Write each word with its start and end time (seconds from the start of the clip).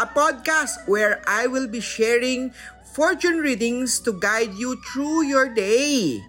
a 0.00 0.06
podcast 0.08 0.88
where 0.88 1.20
I 1.28 1.44
will 1.44 1.68
be 1.68 1.80
sharing 1.80 2.52
fortune 2.96 3.44
readings 3.44 4.00
to 4.04 4.16
guide 4.16 4.56
you 4.56 4.80
through 4.88 5.28
your 5.28 5.52
day. 5.52 6.24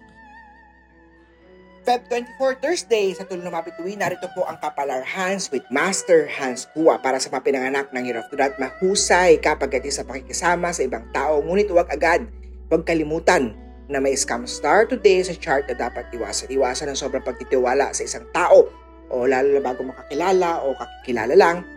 Feb 1.84 2.08
24 2.08 2.64
Thursday, 2.64 3.12
sa 3.12 3.28
tulong 3.28 3.44
ng 3.44 3.52
mapituwi, 3.52 3.92
narito 3.92 4.24
po 4.32 4.48
ang 4.48 4.56
Kapalar 4.56 5.04
Hans 5.04 5.52
with 5.52 5.64
Master 5.68 6.24
Hans 6.24 6.64
Kua 6.72 6.96
para 6.96 7.20
sa 7.20 7.28
mga 7.28 7.44
pinanganak 7.44 7.92
ng 7.92 8.08
Year 8.08 8.24
of 8.24 8.28
the 8.32 8.40
Rat. 8.40 8.56
Mahusay 8.56 9.36
kapag 9.44 9.76
ito 9.76 9.92
sa 9.92 10.00
pakikisama 10.08 10.72
sa 10.72 10.80
ibang 10.80 11.04
tao, 11.12 11.44
ngunit 11.44 11.68
huwag 11.68 11.92
agad, 11.92 12.24
huwag 12.72 12.88
kalimutan 12.88 13.52
na 13.92 14.00
may 14.00 14.16
scam 14.16 14.48
star 14.48 14.88
today 14.88 15.20
sa 15.20 15.36
chart 15.36 15.68
na 15.68 15.76
dapat 15.76 16.08
iwasan. 16.16 16.48
Iwasan 16.48 16.88
ang 16.88 16.96
sobrang 16.96 17.20
pagtitiwala 17.20 17.92
sa 17.92 18.00
isang 18.00 18.24
tao 18.32 18.64
o 19.12 19.28
lalo 19.28 19.52
na 19.52 19.60
bago 19.60 19.84
makakilala 19.84 20.64
o 20.64 20.72
kakilala 20.72 21.36
lang. 21.36 21.73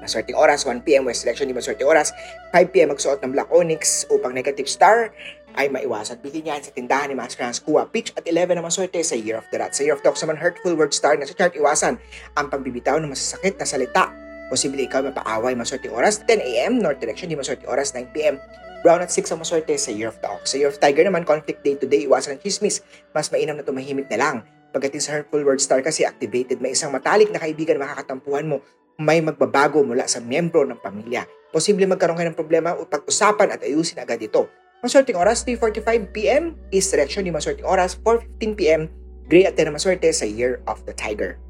Maswerteng 0.00 0.36
oras, 0.36 0.64
1pm 0.64 1.04
West 1.04 1.22
Selection, 1.22 1.46
di 1.46 1.54
maswerteng 1.54 1.86
oras, 1.86 2.16
5pm 2.56 2.96
magsuot 2.96 3.20
ng 3.20 3.30
Black 3.36 3.52
Onyx 3.52 4.08
upang 4.08 4.32
negative 4.32 4.66
star 4.66 5.12
ay 5.54 5.68
maiwasan. 5.68 6.18
Bilhin 6.24 6.48
yan 6.48 6.62
sa 6.62 6.72
tindahan 6.72 7.12
ni 7.12 7.16
Master 7.16 7.44
Hans 7.44 7.60
Kua. 7.60 7.84
Pitch 7.86 8.14
at 8.16 8.24
11 8.24 8.56
na 8.56 8.64
maswerte 8.64 8.98
sa 9.02 9.18
Year 9.18 9.36
of 9.36 9.46
the 9.52 9.60
Rat. 9.60 9.76
Sa 9.76 9.84
Year 9.84 9.94
of 9.94 10.02
Dogs 10.02 10.22
naman, 10.22 10.40
hurtful 10.40 10.72
word 10.78 10.94
star 10.94 11.18
na 11.20 11.26
sa 11.26 11.34
chart 11.36 11.52
iwasan 11.52 12.00
ang 12.38 12.46
pagbibitaw 12.48 12.96
ng 13.02 13.10
masasakit 13.10 13.58
na 13.60 13.66
salita. 13.66 14.08
Posible 14.50 14.82
ikaw 14.82 15.04
mapaaway 15.06 15.54
maswerteng 15.54 15.94
oras, 15.94 16.22
10am 16.26 16.82
North 16.82 16.98
Direction, 16.98 17.30
di 17.30 17.38
maswerteng 17.38 17.70
oras, 17.70 17.94
9pm 17.94 18.38
Brown 18.80 19.04
at 19.04 19.12
6 19.12 19.28
ang 19.36 19.44
maswerte 19.44 19.76
sa 19.76 19.92
Year 19.92 20.08
of 20.08 20.16
the 20.24 20.28
Ox. 20.32 20.50
Sa 20.50 20.56
Year 20.56 20.72
of 20.72 20.80
Tiger 20.80 21.04
naman, 21.04 21.28
conflict 21.28 21.60
day 21.60 21.76
to 21.76 21.84
day, 21.84 22.08
iwasan 22.08 22.34
ang 22.36 22.40
chismis. 22.40 22.80
Mas 23.12 23.28
mainam 23.28 23.60
na 23.60 23.60
tumahimik 23.60 24.08
na 24.08 24.16
lang. 24.16 24.36
Pagdating 24.72 25.04
sa 25.04 25.20
Hurtful 25.20 25.44
Word 25.44 25.60
Star 25.60 25.84
kasi 25.84 26.08
activated, 26.08 26.64
may 26.64 26.72
isang 26.72 26.88
matalik 26.88 27.28
na 27.28 27.36
kaibigan 27.36 27.76
makakatampuhan 27.76 28.48
mo, 28.48 28.64
may 29.00 29.24
magbabago 29.24 29.80
mula 29.80 30.04
sa 30.04 30.20
miyembro 30.20 30.68
ng 30.68 30.76
pamilya. 30.76 31.24
Posible 31.50 31.88
magkaroon 31.88 32.20
kayo 32.20 32.30
ng 32.30 32.38
problema 32.38 32.76
o 32.76 32.84
pag-usapan 32.86 33.50
at 33.56 33.64
ayusin 33.64 33.98
agad 33.98 34.20
ito. 34.20 34.46
Maswerteng 34.84 35.18
oras, 35.18 35.42
3.45pm. 35.42 36.54
East 36.70 36.92
direction, 36.92 37.24
di 37.24 37.32
maswerteng 37.32 37.66
oras, 37.66 37.96
4.15pm. 38.04 38.86
Gray 39.26 39.48
at 39.48 39.56
10 39.56 39.72
na 39.72 39.74
maswerte 39.74 40.08
sa 40.12 40.28
Year 40.28 40.60
of 40.68 40.84
the 40.84 40.94
Tiger. 40.94 41.40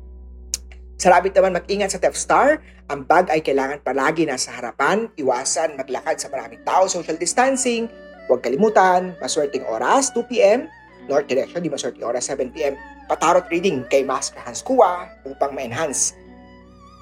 Sa 1.00 1.10
rabbit 1.10 1.32
naman, 1.32 1.56
mag-ingat 1.58 1.96
sa 1.96 1.98
Theft 2.00 2.18
Star. 2.18 2.60
Ang 2.92 3.08
bag 3.08 3.32
ay 3.32 3.40
kailangan 3.40 3.80
palagi 3.80 4.28
nasa 4.28 4.52
harapan. 4.52 5.08
Iwasan 5.16 5.78
maglakad 5.78 6.20
sa 6.20 6.28
maraming 6.28 6.60
tao, 6.62 6.86
social 6.86 7.16
distancing. 7.16 7.88
Huwag 8.28 8.44
kalimutan, 8.44 9.16
maswerteng 9.18 9.64
oras, 9.66 10.12
2pm. 10.12 10.68
North 11.08 11.26
direction, 11.26 11.64
di 11.64 11.72
maswerteng 11.72 12.04
oras, 12.04 12.28
7pm. 12.28 12.76
Patarot 13.08 13.48
reading 13.48 13.82
kay 13.88 14.04
Master 14.04 14.38
Hans 14.44 14.60
Kua 14.60 15.08
upang 15.24 15.56
ma-enhance 15.56 16.14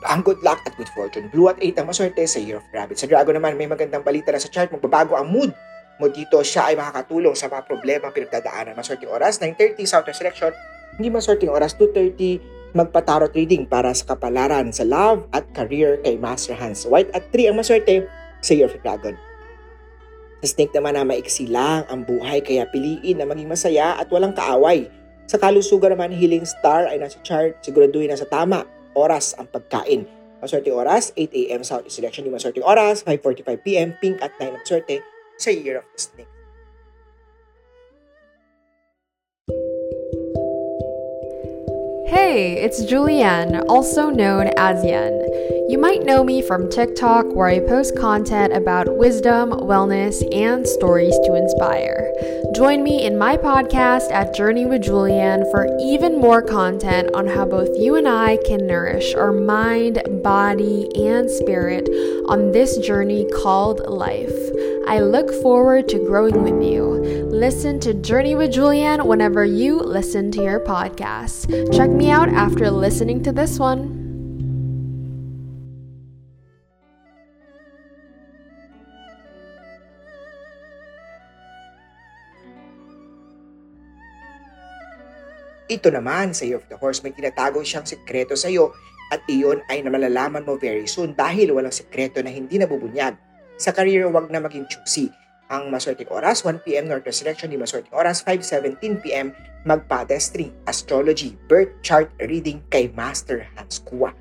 ang 0.07 0.23
good 0.23 0.39
luck 0.47 0.63
at 0.63 0.79
good 0.79 0.91
fortune. 0.95 1.27
Blue 1.35 1.51
at 1.51 1.59
8 1.59 1.83
ang 1.83 1.87
maswerte 1.91 2.23
sa 2.23 2.39
Year 2.39 2.63
of 2.63 2.67
Rabbit. 2.71 3.03
Sa 3.03 3.11
Dragon 3.11 3.35
naman, 3.35 3.59
may 3.59 3.67
magandang 3.67 4.07
balita 4.07 4.31
na 4.31 4.39
sa 4.39 4.47
chart. 4.47 4.71
Magbabago 4.71 5.19
ang 5.19 5.27
mood 5.27 5.51
mo 5.99 6.07
dito. 6.07 6.39
Siya 6.39 6.71
ay 6.71 6.79
makakatulong 6.79 7.35
sa 7.35 7.51
mga 7.51 7.67
problema 7.67 8.07
pinagdadaanan. 8.15 8.79
Maswerteng 8.79 9.11
oras, 9.11 9.43
9.30 9.43 9.83
Southwest 9.91 10.23
Selection. 10.23 10.55
Hindi 10.95 11.11
maswerteng 11.11 11.51
oras, 11.51 11.75
2.30 11.75 12.79
magpatarot 12.79 13.33
reading 13.33 13.65
para 13.65 13.91
sa 13.97 14.15
kapalaran 14.15 14.69
sa 14.71 14.85
love 14.85 15.25
at 15.33 15.49
career 15.57 15.99
kay 16.05 16.21
Master 16.21 16.53
Hans. 16.55 16.85
White 16.85 17.11
at 17.17 17.27
3 17.35 17.51
ang 17.51 17.57
maswerte 17.59 18.07
sa 18.39 18.53
Year 18.55 18.71
of 18.71 18.79
Dragon. 18.79 19.19
Sa 20.39 20.55
Snake 20.55 20.71
naman 20.71 20.95
na 20.95 21.03
maiksi 21.03 21.51
lang 21.51 21.83
ang 21.91 22.07
buhay 22.07 22.39
kaya 22.47 22.71
piliin 22.71 23.19
na 23.19 23.27
maging 23.27 23.51
masaya 23.51 23.99
at 23.99 24.07
walang 24.15 24.31
kaaway. 24.31 24.87
Sa 25.27 25.35
kalusugan 25.35 25.91
naman, 25.91 26.15
Healing 26.15 26.47
Star 26.47 26.87
ay 26.87 27.03
nasa 27.03 27.19
chart, 27.27 27.59
siguraduhin 27.67 28.15
na 28.15 28.17
sa 28.17 28.29
tama 28.31 28.63
oras 28.99 29.39
ang 29.39 29.47
pagkain. 29.47 30.11
Maswerte 30.43 30.71
oras, 30.75 31.15
8 31.15 31.31
a.m. 31.35 31.63
Southeast 31.63 31.99
Selection. 31.99 32.27
Di 32.27 32.31
maswerte 32.35 32.63
oras, 32.63 33.07
5.45 33.07 33.63
p.m. 33.63 33.95
Pink 34.03 34.19
at 34.19 34.35
9 34.43 34.59
ang 34.59 35.03
sa 35.39 35.51
Year 35.55 35.79
of 35.79 35.87
the 35.95 35.99
Snake. 36.03 36.38
Hey, 42.11 42.55
it's 42.55 42.83
Julianne, 42.83 43.67
also 43.69 44.09
known 44.09 44.51
as 44.57 44.83
Yen. 44.83 45.13
You 45.69 45.77
might 45.79 46.05
know 46.05 46.25
me 46.25 46.41
from 46.41 46.71
TikTok, 46.71 47.27
where 47.35 47.49
I 47.49 47.61
post 47.61 47.99
content 47.99 48.55
about 48.55 48.97
wisdom, 48.97 49.51
wellness, 49.51 50.17
and 50.35 50.67
stories 50.67 51.13
to 51.27 51.35
inspire. 51.35 52.11
Join 52.55 52.83
me 52.83 53.05
in 53.05 53.19
my 53.19 53.37
podcast 53.37 54.11
at 54.11 54.35
Journey 54.35 54.65
with 54.65 54.85
Julianne 54.85 55.51
for 55.51 55.69
even 55.83 56.19
more 56.19 56.41
content 56.41 57.11
on 57.15 57.27
how 57.27 57.45
both 57.45 57.69
you 57.77 57.97
and 57.97 58.09
I 58.09 58.39
can 58.47 58.67
nourish 58.67 59.15
our 59.15 59.33
mind, 59.33 60.01
body, 60.23 60.89
and 60.97 61.31
spirit 61.31 61.91
on 62.27 62.53
this 62.53 62.79
journey 62.79 63.29
called 63.35 63.81
life. 63.87 64.38
I 64.89 65.05
look 65.05 65.29
forward 65.45 65.85
to 65.93 66.01
growing 66.01 66.41
with 66.49 66.65
you. 66.65 66.97
Listen 67.29 67.77
to 67.85 67.93
Journey 67.93 68.33
with 68.33 68.57
Julianne 68.57 69.05
whenever 69.05 69.45
you 69.45 69.77
listen 69.77 70.33
to 70.33 70.41
your 70.41 70.65
podcast. 70.65 71.45
Check 71.77 71.93
me 71.93 72.09
out 72.09 72.33
after 72.33 72.73
listening 72.73 73.21
to 73.29 73.31
this 73.31 73.61
one. 73.61 73.93
Ito 85.69 85.93
naman 85.93 86.33
sa 86.33 86.49
Year 86.49 86.57
of 86.57 86.65
the 86.73 86.81
Horse, 86.81 87.05
may 87.05 87.13
tinatago 87.13 87.61
siyang 87.61 87.85
sekreto 87.85 88.33
sa 88.41 88.49
iyo 88.49 88.73
at 89.13 89.21
iyon 89.29 89.61
ay 89.69 89.85
namalalaman 89.85 90.49
mo 90.49 90.57
very 90.57 90.89
soon 90.89 91.13
dahil 91.13 91.53
walang 91.53 91.77
sekreto 91.77 92.25
na 92.25 92.33
hindi 92.33 92.57
nabubunyag. 92.57 93.28
Sa 93.59 93.75
career, 93.75 94.07
huwag 94.07 94.31
na 94.31 94.39
maging 94.39 94.71
choosy. 94.71 95.11
Ang 95.51 95.75
maswerteng 95.75 96.07
oras, 96.15 96.47
1pm 96.47 96.87
Northwest 96.87 97.27
Selection, 97.27 97.51
di 97.51 97.59
maswerteng 97.59 97.91
oras, 97.91 98.23
5.17pm, 98.23 99.35
magpa-destry, 99.67 100.55
astrology, 100.71 101.35
birth 101.51 101.75
chart 101.83 102.07
reading 102.23 102.63
kay 102.71 102.87
Master 102.95 103.43
Hans 103.59 103.83
Kua. 103.83 104.15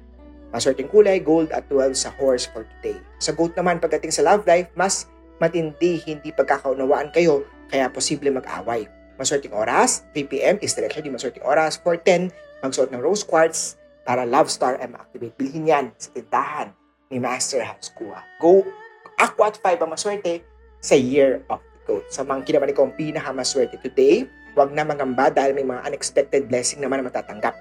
Maswerteng 0.49 0.89
kulay, 0.89 1.21
gold 1.21 1.53
at 1.53 1.69
12 1.69 1.93
sa 1.93 2.09
horse 2.17 2.49
for 2.49 2.65
today. 2.81 2.97
Sa 3.21 3.29
goat 3.29 3.53
naman, 3.53 3.77
pagdating 3.77 4.09
sa 4.09 4.25
love 4.25 4.41
life, 4.49 4.73
mas 4.73 5.05
matindi, 5.37 6.01
hindi 6.01 6.33
pagkakaunawaan 6.33 7.13
kayo, 7.13 7.45
kaya 7.69 7.93
posible 7.93 8.33
mag-away. 8.33 8.89
Maswerteng 9.21 9.53
oras, 9.53 10.01
3pm 10.17 10.57
is 10.65 10.73
direction, 10.73 11.05
di 11.05 11.13
maswerteng 11.13 11.45
oras, 11.45 11.77
4.10, 11.85 12.33
magsuot 12.65 12.89
ng 12.89 13.05
rose 13.05 13.21
quartz 13.21 13.77
para 14.01 14.25
love 14.25 14.49
star 14.49 14.81
ay 14.81 14.89
ma-activate. 14.89 15.37
Bilhin 15.37 15.69
yan 15.69 15.85
sa 16.01 16.09
tindahan 16.09 16.73
ni 17.13 17.21
Master 17.21 17.61
Hans 17.61 17.93
Kua. 17.93 18.25
Go 18.41 18.65
Aqua 19.17 19.49
at 19.49 19.57
5 19.57 19.81
ang 19.81 19.89
maswerte 19.89 20.45
sa 20.77 20.93
Year 20.93 21.41
of 21.49 21.57
the 21.57 21.79
Goat. 21.89 22.05
Sa 22.13 22.21
mga 22.21 22.45
kinaman 22.45 22.69
ko 22.77 22.85
ang 22.85 22.93
pinakamaswerte 22.93 23.81
today, 23.81 24.29
huwag 24.53 24.69
na 24.77 24.85
mangamba 24.85 25.33
dahil 25.33 25.57
may 25.57 25.65
mga 25.65 25.89
unexpected 25.89 26.45
blessing 26.45 26.85
naman 26.85 27.01
na 27.01 27.09
matatanggap. 27.09 27.57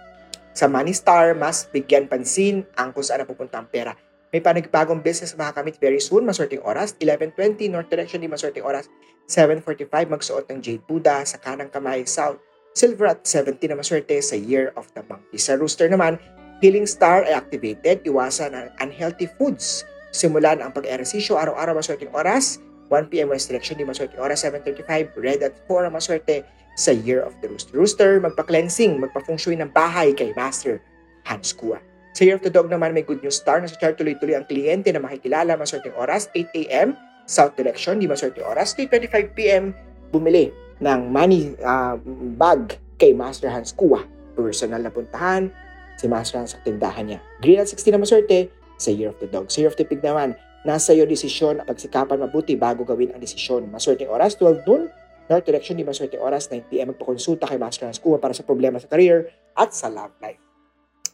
Sa 0.53 0.69
Money 0.69 0.93
Star, 0.93 1.33
mas 1.33 1.65
bigyan 1.73 2.13
pansin 2.13 2.69
ang 2.77 2.93
kung 2.93 3.01
saan 3.01 3.25
napupunta 3.25 3.57
ang 3.57 3.73
pera. 3.73 3.97
May 4.37 4.45
panagbagong 4.45 5.01
business 5.01 5.33
makakamit 5.33 5.81
very 5.81 5.97
soon, 5.97 6.29
maswerteng 6.29 6.61
oras, 6.61 6.93
11.20 7.01 7.73
North 7.73 7.89
Direction, 7.89 8.21
di 8.21 8.29
maswerteng 8.29 8.69
oras, 8.69 8.93
7.45 9.25 9.89
magsuot 10.13 10.45
ng 10.53 10.61
Jade 10.61 10.85
Buddha 10.85 11.25
sa 11.25 11.41
kanang 11.41 11.73
kamay, 11.73 12.05
South, 12.05 12.37
Silver 12.77 13.17
at 13.17 13.25
70 13.25 13.73
na 13.73 13.81
maswerte 13.81 14.13
sa 14.21 14.37
Year 14.37 14.77
of 14.77 14.93
the 14.93 15.01
Monkey. 15.09 15.41
Sa 15.41 15.57
Rooster 15.57 15.89
naman, 15.89 16.21
Healing 16.61 16.85
Star 16.85 17.25
ay 17.25 17.33
activated, 17.33 18.05
iwasan 18.05 18.53
ang 18.53 18.69
unhealthy 18.81 19.25
foods, 19.41 19.89
simulan 20.17 20.65
ang 20.65 20.73
pag-ehersisyo 20.73 21.37
araw-araw 21.37 21.77
maswerteng 21.77 22.09
oras, 22.17 22.57
1pm 22.89 23.29
West 23.29 23.53
Direction, 23.53 23.77
di 23.77 23.85
maswerteng 23.85 24.25
oras, 24.25 24.41
7.35, 24.49 25.13
red 25.21 25.45
at 25.45 25.53
4 25.69 25.93
ang 25.93 25.95
maswerte 25.95 26.49
sa 26.81 26.97
Year 26.97 27.21
of 27.21 27.37
the 27.45 27.53
Rooster. 27.53 27.77
Rooster, 27.77 28.11
magpa-cleansing, 28.25 28.97
magpa-feng 28.97 29.37
shui 29.37 29.61
ng 29.61 29.69
bahay 29.77 30.17
kay 30.17 30.33
Master 30.33 30.81
Hans 31.29 31.53
Kua. 31.53 31.77
Sa 32.17 32.25
Year 32.25 32.41
of 32.41 32.45
the 32.45 32.53
Dog 32.53 32.73
naman, 32.73 32.97
may 32.97 33.05
good 33.05 33.21
news 33.21 33.37
star 33.37 33.61
na 33.61 33.69
sa 33.69 33.77
chart 33.77 34.01
tuloy-tuloy 34.01 34.33
ang 34.33 34.49
kliyente 34.49 34.89
na 34.89 35.05
makikilala 35.05 35.53
maswerteng 35.61 35.93
oras, 36.01 36.33
8am, 36.33 36.97
South 37.29 37.53
Direction, 37.59 38.01
di 38.01 38.09
maswerteng 38.09 38.49
oras, 38.49 38.73
3.25pm, 38.73 39.77
bumili 40.15 40.49
ng 40.81 41.01
money 41.13 41.53
uh, 41.61 42.01
bag 42.41 42.81
kay 42.97 43.13
Master 43.13 43.53
Hans 43.53 43.77
Kua. 43.77 44.01
Personal 44.37 44.81
na 44.81 44.93
puntahan, 44.93 45.49
si 45.97 46.09
Master 46.09 46.41
Hans 46.41 46.57
sa 46.57 46.61
tindahan 46.61 47.05
niya. 47.09 47.21
Green 47.41 47.61
at 47.61 47.69
16 47.69 47.93
na 47.93 48.01
maswerte, 48.01 48.53
sa 48.77 48.93
Year 48.93 49.13
of 49.13 49.19
the 49.21 49.29
Dog. 49.29 49.49
Sa 49.49 49.65
Year 49.65 49.73
of 49.73 49.77
the 49.77 49.85
Pig 49.85 50.05
naman, 50.05 50.37
Nasa 50.67 50.91
iyo 50.91 51.07
desisyon 51.07 51.63
at 51.63 51.71
pagsikapan 51.71 52.19
mabuti 52.19 52.59
bago 52.59 52.83
gawin 52.83 53.15
ang 53.15 53.23
desisyon. 53.23 53.71
Maswerteng 53.71 54.11
oras, 54.11 54.35
12 54.35 54.67
noon. 54.67 54.91
North 55.31 55.47
direction, 55.47 55.79
di 55.79 55.87
maswerteng 55.87 56.19
oras, 56.19 56.51
9 56.51 56.67
p.m. 56.67 56.91
Magpakonsulta 56.91 57.47
kay 57.47 57.55
Master 57.55 57.87
Hans 57.87 58.03
Kuwa 58.03 58.19
para 58.19 58.35
sa 58.35 58.43
problema 58.43 58.83
sa 58.83 58.91
career 58.91 59.31
at 59.55 59.71
sa 59.71 59.87
love 59.87 60.11
life. 60.19 60.43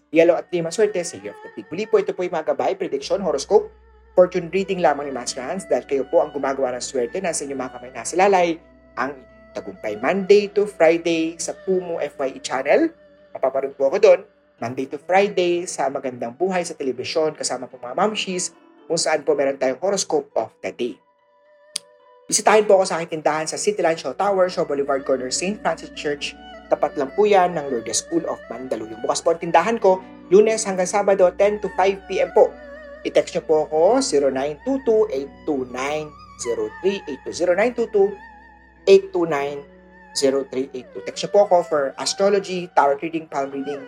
Yellow 0.09 0.41
at 0.41 0.49
di 0.49 0.65
maswerte 0.65 1.05
sa 1.05 1.21
Year 1.21 1.37
of 1.37 1.41
the 1.45 1.53
Pig. 1.53 1.69
Muli 1.69 1.85
po, 1.85 2.01
ito 2.01 2.17
po 2.17 2.25
yung 2.25 2.33
mga 2.33 2.57
gabay, 2.57 2.81
prediction, 2.81 3.21
horoscope, 3.21 3.69
fortune 4.17 4.49
reading 4.49 4.81
lamang 4.81 5.09
ni 5.09 5.13
Master 5.13 5.45
Hans 5.45 5.69
dahil 5.69 5.85
kayo 5.85 6.09
po 6.09 6.25
ang 6.25 6.33
gumagawa 6.33 6.73
ng 6.77 6.85
swerte 6.85 7.21
na 7.21 7.37
sa 7.37 7.45
inyong 7.45 7.61
mga 7.61 7.73
kamay 7.77 7.91
nasa 7.93 8.15
lalay 8.17 8.49
ang 8.97 9.13
tagumpay 9.53 10.01
Monday 10.01 10.49
to 10.49 10.65
Friday 10.65 11.37
sa 11.37 11.53
Pumo 11.53 12.01
FYE 12.01 12.41
channel. 12.41 12.89
Mapaparoon 13.37 13.77
po 13.77 13.93
ako 13.93 14.01
doon 14.01 14.21
Monday 14.63 14.87
to 14.87 14.95
Friday 14.95 15.67
sa 15.67 15.91
Magandang 15.91 16.39
Buhay 16.39 16.63
sa 16.63 16.79
telebisyon 16.79 17.35
kasama 17.35 17.67
po 17.67 17.83
mga 17.83 17.99
mamshis 17.99 18.55
kung 18.87 18.95
saan 18.95 19.27
po 19.27 19.35
meron 19.35 19.59
tayong 19.59 19.83
horoscope 19.83 20.31
of 20.39 20.55
the 20.63 20.71
day. 20.71 20.95
Bisitahin 22.31 22.63
po 22.63 22.79
ako 22.79 22.87
sa 22.87 23.03
aking 23.03 23.19
tindahan 23.19 23.51
sa 23.51 23.59
Cityland 23.59 23.99
Show 23.99 24.15
Tower, 24.15 24.47
Show 24.47 24.63
Boulevard 24.63 25.03
Corner, 25.03 25.35
St. 25.35 25.59
Francis 25.59 25.91
Church. 25.99 26.39
Tapat 26.71 26.95
lang 26.95 27.11
po 27.19 27.27
yan 27.27 27.59
ng 27.59 27.75
Lourdes 27.75 28.07
School 28.07 28.23
of 28.31 28.39
Mandaluyong. 28.47 29.03
Bukas 29.03 29.19
po 29.19 29.35
ang 29.35 29.43
tindahan 29.43 29.83
ko, 29.83 29.99
lunes 30.31 30.63
hanggang 30.63 30.87
sabado, 30.87 31.27
10 31.35 31.59
to 31.59 31.67
5 31.75 32.07
p.m. 32.07 32.31
po. 32.31 32.55
I-text 33.03 33.35
nyo 33.35 33.43
po 33.43 33.67
ako, 33.67 33.99
0922-829-0382. 35.43 38.15
0922-829-0382. 38.87 41.03
Text 41.03 41.27
nyo 41.27 41.31
po 41.35 41.51
ako 41.51 41.67
for 41.67 41.99
astrology, 41.99 42.71
tarot 42.79 43.03
reading, 43.03 43.27
palm 43.27 43.51
reading, 43.51 43.83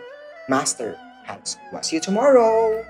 master 0.47 0.97
Hans. 1.25 1.57
We'll 1.71 1.81
See 1.81 1.95
you 1.95 2.01
tomorrow! 2.01 2.85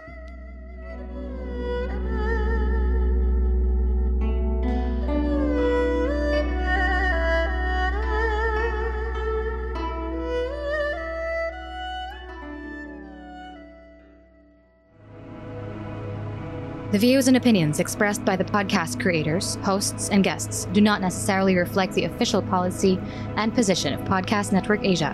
The 16.92 17.00
views 17.00 17.28
and 17.28 17.36
opinions 17.36 17.82
expressed 17.82 18.24
by 18.24 18.38
the 18.38 18.46
podcast 18.46 19.02
creators, 19.02 19.56
hosts, 19.56 20.10
and 20.10 20.24
guests 20.24 20.64
do 20.72 20.80
not 20.80 21.02
necessarily 21.02 21.58
reflect 21.58 21.94
the 21.94 22.06
official 22.06 22.42
policy 22.42 22.98
and 23.36 23.54
position 23.54 23.94
of 23.94 24.00
Podcast 24.02 24.54
Network 24.54 24.82
Asia, 24.82 25.14